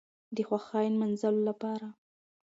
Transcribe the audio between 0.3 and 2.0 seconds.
د خوښۍ نماځلو لپاره